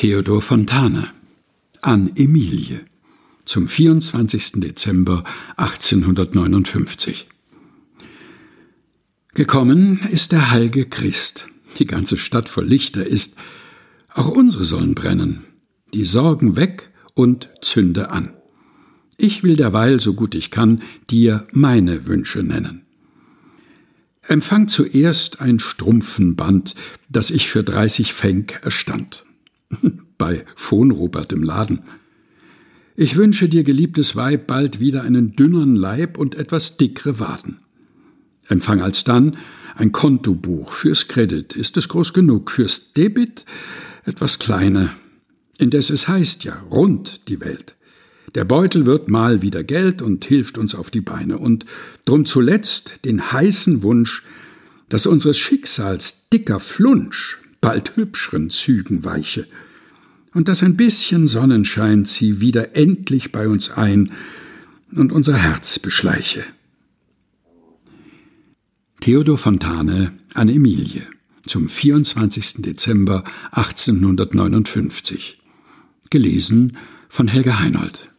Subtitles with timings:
[0.00, 1.08] Theodor Fontane
[1.82, 2.80] an Emilie
[3.44, 4.52] zum 24.
[4.52, 5.24] Dezember
[5.58, 7.28] 1859.
[9.34, 11.48] Gekommen ist der heilige Christ.
[11.78, 13.36] Die ganze Stadt voll Lichter ist.
[14.08, 15.44] Auch unsere sollen brennen.
[15.92, 18.32] Die Sorgen weg und zünde an.
[19.18, 20.80] Ich will derweil, so gut ich kann,
[21.10, 22.86] dir meine Wünsche nennen.
[24.22, 26.74] Empfang zuerst ein Strumpfenband,
[27.10, 29.26] das ich für dreißig Fenk erstand.
[30.18, 31.80] Bei Von Robert im Laden.
[32.96, 37.58] Ich wünsche dir, geliebtes Weib, bald wieder einen dünneren Leib und etwas dickere Waden.
[38.48, 39.36] Empfang alsdann
[39.76, 41.54] ein Kontobuch fürs Kredit.
[41.54, 42.50] Ist es groß genug?
[42.50, 43.46] Fürs Debit
[44.04, 44.94] etwas kleiner.
[45.56, 47.76] Indes es heißt ja, rund die Welt.
[48.34, 51.38] Der Beutel wird mal wieder Geld und hilft uns auf die Beine.
[51.38, 51.64] Und
[52.04, 54.24] drum zuletzt den heißen Wunsch,
[54.88, 59.46] dass unseres Schicksals dicker Flunsch bald hübscheren Zügen weiche
[60.32, 64.12] und dass ein bisschen Sonnenschein zieh wieder endlich bei uns ein
[64.92, 66.44] und unser Herz beschleiche.
[69.00, 71.06] Theodor Fontane an Emilie
[71.46, 72.62] zum 24.
[72.62, 75.38] Dezember 1859.
[76.10, 76.76] Gelesen
[77.08, 78.09] von Helga Heinold.